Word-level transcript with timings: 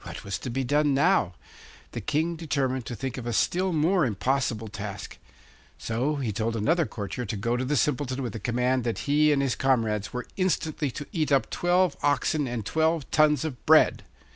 What 0.00 0.24
was 0.24 0.40
to 0.40 0.50
be 0.50 0.64
done 0.64 0.92
now? 0.92 1.34
The 1.92 2.00
King 2.00 2.34
determined 2.34 2.84
to 2.86 2.96
think 2.96 3.16
of 3.16 3.28
a 3.28 3.32
still 3.32 3.72
more 3.72 4.04
impossible 4.04 4.66
task. 4.66 5.18
So 5.78 6.16
he 6.16 6.32
told 6.32 6.56
another 6.56 6.84
courtier 6.84 7.24
to 7.26 7.36
go 7.36 7.56
to 7.56 7.64
the 7.64 7.76
Simpleton 7.76 8.24
with 8.24 8.32
the 8.32 8.40
command 8.40 8.82
that 8.82 9.06
he 9.06 9.30
and 9.30 9.40
his 9.40 9.54
comrades 9.54 10.12
were 10.12 10.26
instantly 10.36 10.90
to 10.90 11.06
eat 11.12 11.30
up 11.30 11.48
twelve 11.48 11.96
oxen 12.02 12.48
and 12.48 12.66
twelve 12.66 13.08
tons 13.12 13.44
of 13.44 13.64
bread. 13.64 14.02